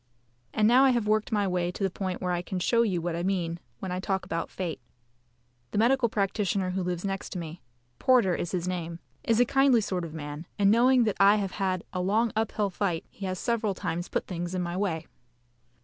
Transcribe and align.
And 0.51 0.67
now 0.67 0.83
I 0.83 0.89
have 0.89 1.05
worked 1.07 1.31
my 1.31 1.47
way 1.47 1.69
to 1.71 1.83
the 1.83 1.89
point 1.91 2.23
where 2.23 2.31
I 2.31 2.41
can 2.41 2.57
show 2.57 2.81
you 2.81 2.99
what 3.03 3.15
I 3.15 3.21
mean 3.21 3.59
when 3.77 3.91
I 3.91 3.99
talk 3.99 4.25
about 4.25 4.49
fate. 4.49 4.79
The 5.69 5.77
medical 5.77 6.09
practitioner 6.09 6.71
who 6.71 6.81
lives 6.81 7.05
next 7.05 7.35
me 7.35 7.61
Porter 7.99 8.33
is 8.33 8.51
his 8.51 8.67
name 8.67 8.97
is 9.23 9.39
a 9.39 9.45
kindly 9.45 9.79
sort 9.79 10.03
of 10.03 10.15
man, 10.15 10.47
and 10.57 10.71
knowing 10.71 11.03
that 11.03 11.17
I 11.19 11.35
have 11.35 11.51
had 11.51 11.83
a 11.93 12.01
long 12.01 12.31
uphill 12.35 12.71
fight, 12.71 13.05
he 13.11 13.27
has 13.27 13.37
several 13.37 13.75
times 13.75 14.09
put 14.09 14.25
things 14.25 14.55
in 14.55 14.63
my 14.63 14.75
way. 14.75 15.05